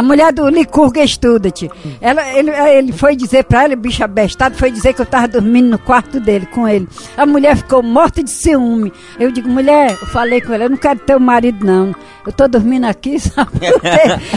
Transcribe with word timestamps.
A 0.00 0.02
mulher 0.02 0.32
do 0.32 0.48
Licurga 0.48 1.04
estuda-te. 1.04 1.70
Ela, 2.00 2.26
ele, 2.32 2.50
ele 2.50 2.90
foi 2.90 3.14
dizer 3.14 3.44
pra 3.44 3.64
ela, 3.64 3.76
bicho 3.76 4.02
abestado, 4.02 4.56
foi 4.56 4.70
dizer 4.70 4.94
que 4.94 5.02
eu 5.02 5.04
tava 5.04 5.28
dormindo 5.28 5.68
no 5.68 5.78
quarto 5.78 6.18
dele 6.18 6.46
com 6.46 6.66
ele. 6.66 6.88
A 7.18 7.26
mulher 7.26 7.54
ficou 7.54 7.82
morta 7.82 8.22
de 8.22 8.30
ciúme. 8.30 8.90
Eu 9.18 9.30
digo, 9.30 9.46
mulher, 9.46 9.90
eu 9.90 10.06
falei 10.06 10.40
com 10.40 10.54
ela, 10.54 10.64
eu 10.64 10.70
não 10.70 10.78
quero 10.78 11.00
ter 11.00 11.14
um 11.14 11.20
marido, 11.20 11.66
não. 11.66 11.94
Eu 12.26 12.32
tô 12.32 12.48
dormindo 12.48 12.86
aqui, 12.86 13.20
sabe? 13.20 13.50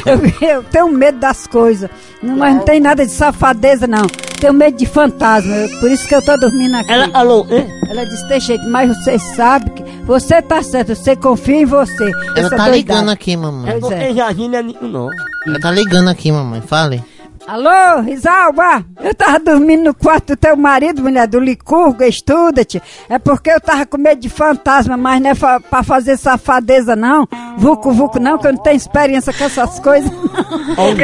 Eu, 0.05 0.49
eu 0.49 0.63
tenho 0.63 0.89
medo 0.89 1.19
das 1.19 1.47
coisas. 1.47 1.89
Não, 2.21 2.35
mas 2.35 2.57
não 2.57 2.65
tem 2.65 2.81
nada 2.81 3.05
de 3.05 3.11
safadeza, 3.13 3.87
não. 3.87 4.05
Tenho 4.41 4.53
medo 4.53 4.75
de 4.75 4.85
fantasma. 4.85 5.55
Por 5.79 5.89
isso 5.89 6.05
que 6.09 6.15
eu 6.15 6.21
tô 6.25 6.35
dormindo 6.35 6.75
aqui. 6.75 6.91
Ela, 6.91 7.09
alô, 7.13 7.47
hein? 7.49 7.69
Ela 7.89 8.05
disse, 8.05 8.27
tem 8.27 8.39
jeito, 8.41 8.67
mas 8.69 8.89
você 8.97 9.17
sabe 9.17 9.69
que 9.69 9.82
você 10.05 10.41
tá 10.41 10.61
certo, 10.61 10.95
você 10.95 11.15
confia 11.15 11.57
em 11.61 11.65
você. 11.65 12.03
Ela 12.03 12.39
Essa 12.39 12.49
tá 12.49 12.55
doidada. 12.67 12.71
ligando 12.75 13.09
aqui, 13.09 13.35
mamãe. 13.37 13.77
Pois 13.79 13.91
é. 13.91 13.97
Porque 13.99 14.13
Jardim 14.15 14.49
não 14.49 14.59
é 14.59 14.63
nenhum, 14.63 14.87
não. 14.87 15.09
Ela 15.47 15.59
tá 15.59 15.71
ligando 15.71 16.09
aqui, 16.09 16.31
mamãe. 16.31 16.61
Fale. 16.61 17.03
Alô, 17.45 17.99
Risalba? 18.01 18.85
Eu 19.01 19.13
tava 19.13 19.37
dormindo 19.37 19.83
no 19.83 19.93
quarto 19.93 20.27
do 20.27 20.37
teu 20.37 20.55
marido, 20.55 21.01
mulher, 21.01 21.27
do 21.27 21.41
Licurgo, 21.41 22.01
estuda-te. 22.03 22.81
É 23.09 23.19
porque 23.19 23.51
eu 23.51 23.59
tava 23.59 23.85
com 23.85 23.97
medo 23.97 24.21
de 24.21 24.29
fantasma, 24.29 24.95
mas 24.95 25.21
não 25.21 25.31
é 25.31 25.35
fa 25.35 25.59
pra 25.59 25.83
fazer 25.83 26.15
safadeza, 26.15 26.95
não. 26.95 27.27
Vucu, 27.57 27.91
vucu, 27.91 28.17
não, 28.17 28.37
que 28.37 28.47
eu 28.47 28.53
não 28.53 28.63
tenho 28.63 28.77
experiência 28.77 29.33
com 29.33 29.43
essas 29.43 29.77
coisas. 29.81 30.09
O 30.09 30.95
quê? 30.95 31.03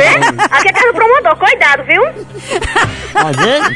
Aqui 0.49 0.69
é 0.69 0.71
casa 0.71 0.87
do 0.87 0.93
promotor, 0.93 1.37
cuidado, 1.37 1.83
viu? 1.83 2.03
Tá? 3.13 3.27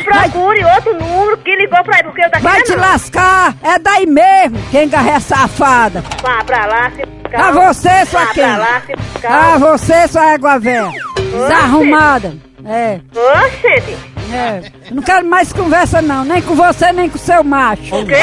Procure 0.03 0.63
outro 0.65 0.93
número 0.99 1.37
que 1.37 1.55
ligou 1.55 1.83
pra 1.83 1.97
aí, 1.97 2.03
porque 2.03 2.21
eu 2.23 2.29
daqui 2.29 2.43
Vai 2.43 2.57
não. 2.59 2.65
te 2.65 2.75
lascar, 2.75 3.55
é 3.63 3.79
daí 3.79 4.05
mesmo, 4.05 4.57
quem 4.71 4.87
garra 4.87 5.11
é 5.11 5.19
safada. 5.19 6.03
Vá 6.21 6.43
pra 6.43 6.65
lá, 6.65 6.91
se 6.91 7.03
Ah, 7.35 7.52
você, 7.52 8.05
sua 8.05 8.25
Vá 8.25 8.33
quem? 8.33 8.43
pra 8.43 8.58
lá, 8.58 8.81
se 8.85 9.25
Ah, 9.27 9.58
você, 9.58 10.08
sua 10.08 10.33
égua 10.33 10.59
velha. 10.59 10.91
Desarrumada. 11.17 12.33
É, 12.66 12.99
Oxente, 13.13 13.97
é. 14.31 14.61
Eu 14.89 14.95
não 14.95 15.03
quero 15.03 15.25
mais 15.25 15.52
conversa, 15.52 16.02
não, 16.02 16.23
nem 16.23 16.41
com 16.41 16.55
você, 16.55 16.91
nem 16.93 17.09
com 17.09 17.17
seu 17.17 17.43
macho. 17.43 17.93
o 17.95 18.05
quê? 18.05 18.15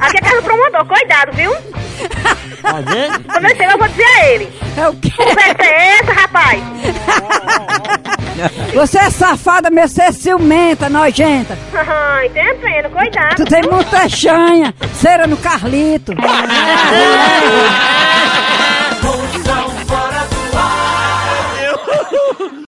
Aqui 0.00 0.18
é 0.18 0.20
casa 0.20 0.36
do 0.36 0.42
promotor, 0.42 0.86
cuidado, 0.86 1.32
viu? 1.32 1.52
Tá 2.62 2.74
vendo? 2.80 3.24
Quando 3.24 3.44
eu 3.44 3.50
chegar, 3.56 3.72
eu 3.72 3.78
vou 3.78 3.88
dizer 3.88 4.04
a 4.04 4.26
ele. 4.28 4.52
É 4.76 4.88
o 4.88 4.94
quê? 4.94 5.10
Conversa 5.16 5.62
é 5.64 5.98
essa, 5.98 6.12
rapaz? 6.12 6.62
Você 8.74 8.98
é 8.98 9.10
safada, 9.10 9.70
mesmo, 9.70 9.88
você 9.88 10.02
é 10.02 10.12
ciumenta, 10.12 10.88
nojenta. 10.88 11.56
Ah, 11.74 12.24
Entendendo, 12.24 12.90
cuidado. 12.90 13.36
Tu 13.36 13.44
tem 13.44 13.62
muita 13.62 14.08
chanha, 14.08 14.74
cera 14.94 15.26
no 15.26 15.36
Carlito. 15.36 16.12